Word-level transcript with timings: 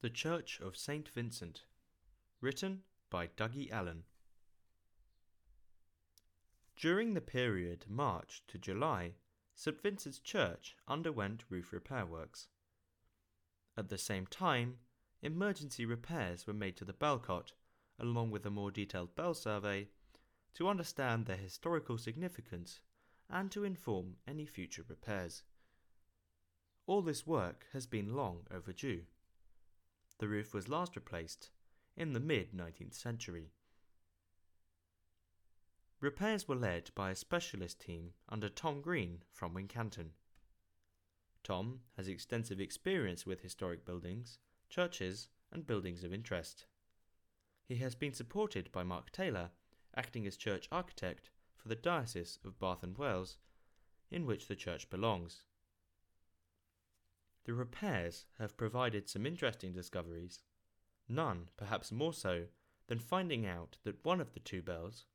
The 0.00 0.10
Church 0.10 0.60
of 0.60 0.76
St. 0.76 1.08
Vincent. 1.08 1.62
Written 2.40 2.84
by 3.10 3.26
Dougie 3.26 3.72
Allen. 3.72 4.04
During 6.76 7.14
the 7.14 7.20
period 7.20 7.86
March 7.88 8.44
to 8.46 8.58
July, 8.58 9.14
St. 9.56 9.82
Vincent's 9.82 10.20
Church 10.20 10.76
underwent 10.86 11.42
roof 11.50 11.72
repair 11.72 12.06
works. 12.06 12.46
At 13.76 13.88
the 13.88 13.98
same 13.98 14.28
time, 14.28 14.76
emergency 15.20 15.84
repairs 15.84 16.46
were 16.46 16.52
made 16.52 16.76
to 16.76 16.84
the 16.84 16.92
bell 16.92 17.18
cot, 17.18 17.54
along 17.98 18.30
with 18.30 18.46
a 18.46 18.50
more 18.50 18.70
detailed 18.70 19.16
bell 19.16 19.34
survey, 19.34 19.88
to 20.54 20.68
understand 20.68 21.26
their 21.26 21.36
historical 21.36 21.98
significance 21.98 22.78
and 23.28 23.50
to 23.50 23.64
inform 23.64 24.18
any 24.28 24.46
future 24.46 24.84
repairs. 24.88 25.42
All 26.86 27.02
this 27.02 27.26
work 27.26 27.66
has 27.72 27.86
been 27.86 28.14
long 28.14 28.46
overdue. 28.52 29.02
The 30.18 30.28
roof 30.28 30.52
was 30.52 30.68
last 30.68 30.96
replaced 30.96 31.50
in 31.96 32.12
the 32.12 32.20
mid 32.20 32.52
19th 32.52 32.94
century. 32.94 33.52
Repairs 36.00 36.46
were 36.46 36.54
led 36.54 36.90
by 36.94 37.10
a 37.10 37.16
specialist 37.16 37.80
team 37.80 38.12
under 38.28 38.48
Tom 38.48 38.80
Green 38.80 39.22
from 39.32 39.54
Wincanton. 39.54 40.10
Tom 41.42 41.80
has 41.96 42.08
extensive 42.08 42.60
experience 42.60 43.26
with 43.26 43.40
historic 43.40 43.84
buildings, 43.84 44.38
churches, 44.68 45.28
and 45.50 45.66
buildings 45.66 46.04
of 46.04 46.12
interest. 46.12 46.66
He 47.64 47.76
has 47.76 47.94
been 47.94 48.12
supported 48.12 48.70
by 48.70 48.82
Mark 48.82 49.10
Taylor, 49.10 49.50
acting 49.96 50.26
as 50.26 50.36
church 50.36 50.68
architect 50.70 51.30
for 51.56 51.68
the 51.68 51.74
Diocese 51.74 52.38
of 52.44 52.58
Bath 52.58 52.82
and 52.82 52.96
Wells, 52.96 53.38
in 54.10 54.26
which 54.26 54.46
the 54.46 54.56
church 54.56 54.90
belongs. 54.90 55.42
The 57.48 57.54
repairs 57.54 58.26
have 58.38 58.58
provided 58.58 59.08
some 59.08 59.24
interesting 59.24 59.72
discoveries, 59.72 60.42
none 61.08 61.48
perhaps 61.56 61.90
more 61.90 62.12
so 62.12 62.48
than 62.88 62.98
finding 62.98 63.46
out 63.46 63.78
that 63.84 64.04
one 64.04 64.20
of 64.20 64.34
the 64.34 64.40
two 64.40 64.60
bells, 64.60 65.06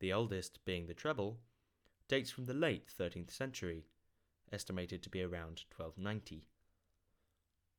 the 0.00 0.12
oldest 0.12 0.64
being 0.64 0.88
the 0.88 0.92
treble, 0.92 1.38
dates 2.08 2.32
from 2.32 2.46
the 2.46 2.52
late 2.52 2.88
13th 2.88 3.30
century, 3.30 3.86
estimated 4.50 5.04
to 5.04 5.08
be 5.08 5.22
around 5.22 5.66
1290. 5.70 6.48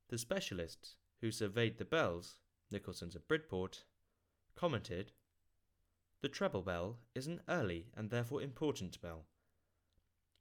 The 0.08 0.18
specialists 0.18 0.96
who 1.20 1.30
surveyed 1.30 1.78
the 1.78 1.84
bells, 1.84 2.40
Nicholson's 2.72 3.18
of 3.18 3.28
Bridport, 3.28 3.84
commented 4.56 5.12
The 6.22 6.30
treble 6.30 6.62
bell 6.62 7.00
is 7.14 7.28
an 7.28 7.42
early 7.50 7.92
and 7.98 8.10
therefore 8.10 8.42
important 8.42 9.02
bell. 9.02 9.26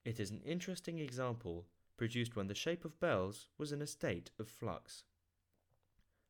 It 0.04 0.20
is 0.20 0.30
an 0.30 0.42
interesting 0.44 1.00
example 1.00 1.66
produced 1.98 2.36
when 2.36 2.46
the 2.46 2.54
shape 2.54 2.84
of 2.84 2.98
bells 3.00 3.48
was 3.58 3.72
in 3.72 3.82
a 3.82 3.86
state 3.86 4.30
of 4.38 4.48
flux. 4.48 5.02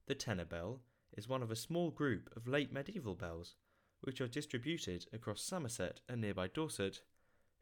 The 0.07 0.15
tenor 0.15 0.47
bell 0.47 0.81
is 1.17 1.29
one 1.29 1.43
of 1.43 1.51
a 1.51 1.57
small 1.57 1.91
group 1.91 2.31
of 2.35 2.49
late 2.49 2.73
medieval 2.73 3.15
bells 3.15 3.55
which 4.01 4.21
are 4.21 4.29
distributed 4.29 5.07
across 5.13 5.43
Somerset 5.43 6.01
and 6.09 6.21
nearby 6.21 6.49
Dorset, 6.49 7.03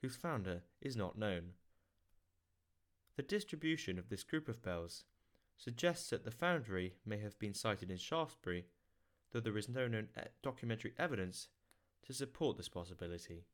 whose 0.00 0.16
founder 0.16 0.62
is 0.80 0.96
not 0.96 1.18
known. 1.18 1.52
The 3.16 3.22
distribution 3.22 3.98
of 3.98 4.08
this 4.08 4.22
group 4.22 4.48
of 4.48 4.62
bells 4.62 5.04
suggests 5.56 6.10
that 6.10 6.24
the 6.24 6.30
foundry 6.30 6.96
may 7.04 7.18
have 7.18 7.38
been 7.38 7.54
sited 7.54 7.90
in 7.90 7.96
Shaftesbury, 7.96 8.66
though 9.32 9.40
there 9.40 9.56
is 9.56 9.68
no 9.68 9.88
known 9.88 10.08
eh, 10.16 10.24
documentary 10.42 10.92
evidence 10.98 11.48
to 12.06 12.12
support 12.12 12.56
this 12.56 12.68
possibility. 12.68 13.46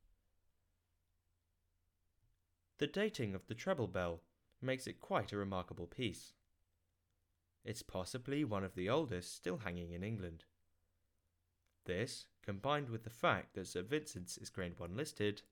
The 2.79 2.89
dating 2.89 3.35
of 3.37 3.47
the 3.47 3.55
treble 3.55 3.87
bell 3.87 4.23
makes 4.63 4.87
it 4.87 5.01
quite 5.01 5.33
a 5.33 5.37
remarkable 5.37 5.87
piece. 5.87 6.33
It's 7.65 7.83
possibly 7.83 8.45
one 8.45 8.65
of 8.65 8.75
the 8.75 8.89
oldest 8.89 9.35
still 9.35 9.59
hanging 9.59 9.93
in 9.93 10.03
England. 10.03 10.45
This, 11.85 12.27
combined 12.43 12.89
with 12.89 13.05
the 13.05 13.11
fact 13.11 13.55
that 13.55 13.67
St 13.67 13.89
Vincent's 13.89 14.39
is 14.39 14.51
Grade 14.51 14.79
1 14.79 14.97
listed, 14.97 15.43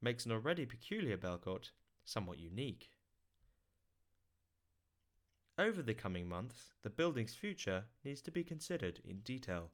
makes 0.00 0.26
an 0.26 0.32
already 0.32 0.66
peculiar 0.66 1.16
bellcot 1.16 1.70
somewhat 2.04 2.38
unique. 2.38 2.90
Over 5.58 5.82
the 5.82 5.94
coming 5.94 6.28
months, 6.28 6.72
the 6.82 6.90
building's 6.90 7.34
future 7.34 7.84
needs 8.04 8.20
to 8.22 8.30
be 8.30 8.44
considered 8.44 9.00
in 9.04 9.20
detail. 9.20 9.70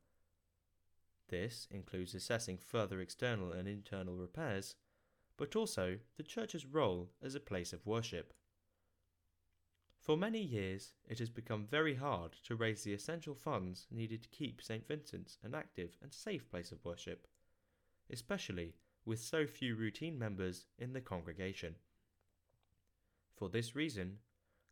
This 1.28 1.66
includes 1.70 2.14
assessing 2.14 2.58
further 2.58 3.00
external 3.00 3.52
and 3.52 3.66
internal 3.66 4.16
repairs, 4.16 4.76
but 5.36 5.56
also 5.56 5.98
the 6.16 6.22
church's 6.22 6.66
role 6.66 7.10
as 7.22 7.34
a 7.34 7.40
place 7.40 7.72
of 7.72 7.84
worship. 7.84 8.32
For 10.02 10.16
many 10.16 10.42
years, 10.42 10.94
it 11.08 11.20
has 11.20 11.30
become 11.30 11.64
very 11.64 11.94
hard 11.94 12.32
to 12.48 12.56
raise 12.56 12.82
the 12.82 12.92
essential 12.92 13.36
funds 13.36 13.86
needed 13.88 14.20
to 14.22 14.28
keep 14.30 14.60
St. 14.60 14.84
Vincent's 14.88 15.38
an 15.44 15.54
active 15.54 15.96
and 16.02 16.12
safe 16.12 16.50
place 16.50 16.72
of 16.72 16.84
worship, 16.84 17.28
especially 18.10 18.74
with 19.04 19.20
so 19.20 19.46
few 19.46 19.76
routine 19.76 20.18
members 20.18 20.66
in 20.76 20.92
the 20.92 21.00
congregation. 21.00 21.76
For 23.36 23.48
this 23.48 23.76
reason, 23.76 24.18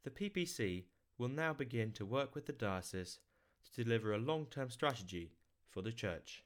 the 0.03 0.11
PCC 0.11 0.87
will 1.17 1.29
now 1.29 1.53
begin 1.53 1.93
to 1.93 2.05
work 2.05 2.35
with 2.35 2.47
the 2.47 2.53
diocese 2.53 3.21
to 3.65 3.85
deliver 3.85 4.13
a 4.13 4.19
long 4.19 4.47
term 4.47 4.69
strategy 4.69 5.31
for 5.69 5.81
the 5.81 5.93
church. 5.93 6.43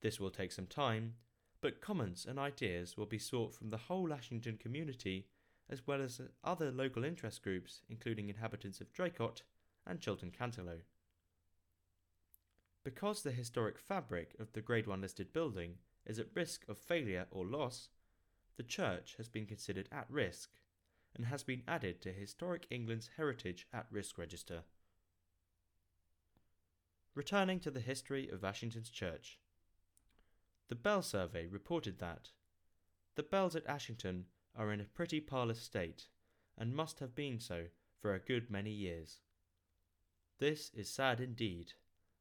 This 0.00 0.18
will 0.18 0.30
take 0.30 0.52
some 0.52 0.66
time, 0.66 1.16
but 1.60 1.82
comments 1.82 2.24
and 2.24 2.38
ideas 2.38 2.96
will 2.96 3.04
be 3.04 3.18
sought 3.18 3.54
from 3.54 3.68
the 3.68 3.76
whole 3.76 4.14
Ashington 4.14 4.56
community 4.56 5.26
as 5.68 5.86
well 5.86 6.00
as 6.00 6.20
other 6.44 6.70
local 6.70 7.04
interest 7.04 7.42
groups, 7.42 7.82
including 7.88 8.28
inhabitants 8.28 8.80
of 8.80 8.92
Draycott 8.92 9.42
and 9.86 10.00
Chilton 10.00 10.30
Cantelo. 10.30 10.80
Because 12.84 13.22
the 13.22 13.32
historic 13.32 13.78
fabric 13.78 14.36
of 14.38 14.52
the 14.52 14.60
Grade 14.60 14.86
1 14.86 15.00
listed 15.00 15.32
building 15.32 15.74
is 16.04 16.18
at 16.18 16.34
risk 16.34 16.64
of 16.68 16.78
failure 16.78 17.26
or 17.30 17.44
loss, 17.44 17.88
the 18.56 18.62
church 18.62 19.14
has 19.16 19.28
been 19.28 19.44
considered 19.44 19.88
at 19.90 20.06
risk 20.08 20.50
and 21.16 21.26
has 21.26 21.42
been 21.42 21.62
added 21.66 22.00
to 22.02 22.12
Historic 22.12 22.66
England's 22.70 23.10
Heritage 23.16 23.66
at 23.72 23.86
Risk 23.90 24.18
Register. 24.18 24.62
Returning 27.14 27.58
to 27.60 27.70
the 27.70 27.80
history 27.80 28.28
of 28.28 28.44
Ashington's 28.44 28.90
church. 28.90 29.40
The 30.68 30.74
Bell 30.74 31.02
Survey 31.02 31.46
reported 31.46 31.98
that 31.98 32.30
the 33.14 33.22
bells 33.22 33.56
at 33.56 33.66
Ashington 33.66 34.26
are 34.56 34.72
in 34.72 34.80
a 34.80 34.84
pretty 34.84 35.20
parlous 35.20 35.60
state, 35.60 36.06
and 36.56 36.74
must 36.74 37.00
have 37.00 37.14
been 37.14 37.38
so 37.38 37.64
for 38.00 38.14
a 38.14 38.20
good 38.20 38.50
many 38.50 38.70
years. 38.70 39.20
This 40.38 40.70
is 40.74 40.88
sad 40.90 41.20
indeed, 41.20 41.72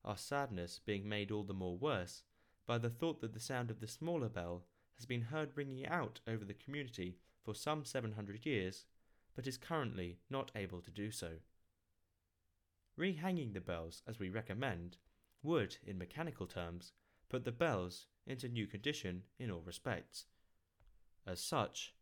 our 0.03 0.17
sadness 0.17 0.79
being 0.85 1.07
made 1.09 1.31
all 1.31 1.43
the 1.43 1.53
more 1.53 1.77
worse 1.77 2.23
by 2.65 2.77
the 2.77 2.89
thought 2.89 3.21
that 3.21 3.33
the 3.33 3.39
sound 3.39 3.69
of 3.69 3.79
the 3.79 3.87
smaller 3.87 4.29
bell 4.29 4.65
has 4.95 5.05
been 5.05 5.21
heard 5.21 5.51
ringing 5.55 5.85
out 5.85 6.19
over 6.27 6.45
the 6.45 6.53
community 6.53 7.17
for 7.43 7.53
some 7.53 7.85
700 7.85 8.45
years, 8.45 8.85
but 9.35 9.47
is 9.47 9.57
currently 9.57 10.19
not 10.29 10.51
able 10.55 10.81
to 10.81 10.91
do 10.91 11.11
so. 11.11 11.31
Rehanging 12.97 13.53
the 13.53 13.59
bells, 13.59 14.01
as 14.07 14.19
we 14.19 14.29
recommend, 14.29 14.97
would, 15.43 15.77
in 15.85 15.97
mechanical 15.97 16.47
terms, 16.47 16.93
put 17.29 17.43
the 17.43 17.51
bells 17.51 18.07
into 18.25 18.47
new 18.47 18.65
condition 18.65 19.23
in 19.37 19.51
all 19.51 19.61
respects. 19.65 20.25
As 21.27 21.41
such, 21.41 21.93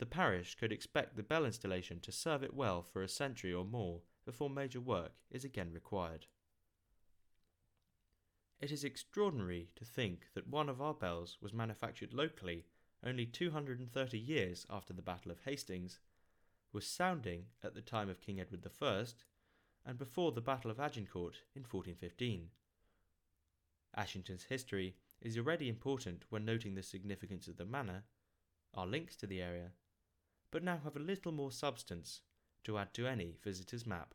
the 0.00 0.06
parish 0.06 0.54
could 0.54 0.72
expect 0.72 1.14
the 1.14 1.22
bell 1.22 1.44
installation 1.44 2.00
to 2.00 2.10
serve 2.10 2.42
it 2.42 2.54
well 2.54 2.82
for 2.82 3.02
a 3.02 3.08
century 3.08 3.52
or 3.52 3.66
more 3.66 4.00
before 4.24 4.48
major 4.48 4.80
work 4.80 5.12
is 5.30 5.44
again 5.44 5.70
required. 5.74 6.24
It 8.60 8.72
is 8.72 8.82
extraordinary 8.82 9.68
to 9.76 9.84
think 9.84 10.28
that 10.34 10.48
one 10.48 10.70
of 10.70 10.80
our 10.80 10.94
bells 10.94 11.36
was 11.42 11.52
manufactured 11.52 12.14
locally 12.14 12.64
only 13.04 13.26
230 13.26 14.18
years 14.18 14.66
after 14.70 14.94
the 14.94 15.02
Battle 15.02 15.30
of 15.30 15.40
Hastings, 15.44 15.98
was 16.72 16.86
sounding 16.86 17.44
at 17.62 17.74
the 17.74 17.82
time 17.82 18.08
of 18.08 18.22
King 18.22 18.40
Edward 18.40 18.66
I, 18.82 19.04
and 19.84 19.98
before 19.98 20.32
the 20.32 20.40
Battle 20.40 20.70
of 20.70 20.80
Agincourt 20.80 21.42
in 21.54 21.62
1415. 21.62 22.48
Ashington's 23.94 24.44
history 24.44 24.96
is 25.20 25.36
already 25.36 25.68
important 25.68 26.24
when 26.30 26.46
noting 26.46 26.74
the 26.74 26.82
significance 26.82 27.48
of 27.48 27.58
the 27.58 27.66
manor, 27.66 28.04
our 28.72 28.86
links 28.86 29.16
to 29.16 29.26
the 29.26 29.42
area, 29.42 29.72
but 30.50 30.62
now 30.62 30.78
have 30.82 30.96
a 30.96 31.00
little 31.00 31.32
more 31.32 31.52
substance 31.52 32.22
to 32.64 32.78
add 32.78 32.92
to 32.94 33.06
any 33.06 33.36
visitor's 33.42 33.86
map. 33.86 34.14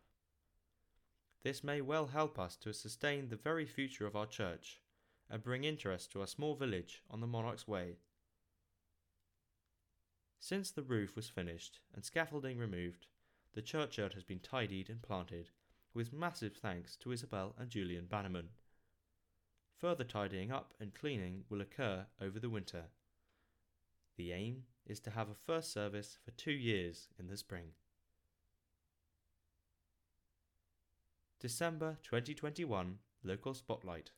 This 1.44 1.64
may 1.64 1.82
well 1.82 2.08
help 2.08 2.40
us 2.40 2.56
to 2.58 2.74
sustain 2.74 3.30
the 3.30 3.36
very 3.36 3.66
future 3.66 4.08
of 4.08 4.16
our 4.16 4.26
church 4.26 4.82
and 5.30 5.44
bring 5.44 5.64
interest 5.64 6.12
to 6.12 6.22
our 6.22 6.28
small 6.28 6.56
village 6.56 7.04
on 7.10 7.22
the 7.22 7.28
Monarch's 7.28 7.68
Way. 7.68 7.98
Since 10.40 10.72
the 10.72 10.84
roof 10.84 11.16
was 11.16 11.30
finished 11.30 11.80
and 11.94 12.04
scaffolding 12.04 12.58
removed, 12.58 13.08
the 13.54 13.62
churchyard 13.62 14.14
has 14.14 14.24
been 14.24 14.40
tidied 14.40 14.90
and 14.90 15.02
planted, 15.02 15.50
with 15.94 16.14
massive 16.14 16.56
thanks 16.56 16.96
to 16.98 17.12
Isabel 17.12 17.56
and 17.58 17.70
Julian 17.70 18.06
Bannerman. 18.06 18.50
Further 19.80 20.04
tidying 20.04 20.52
up 20.52 20.74
and 20.80 20.94
cleaning 20.94 21.46
will 21.50 21.62
occur 21.62 22.06
over 22.22 22.40
the 22.40 22.50
winter. 22.50 22.86
The 24.18 24.34
aim 24.34 24.64
is 24.86 25.00
to 25.02 25.12
have 25.12 25.30
a 25.30 25.36
first 25.46 25.72
service 25.72 26.18
for 26.24 26.32
two 26.32 26.52
years 26.52 27.10
in 27.20 27.28
the 27.28 27.38
spring. 27.38 27.72
December 31.40 31.98
2021 32.04 33.00
Local 33.24 33.54
Spotlight. 33.54 34.12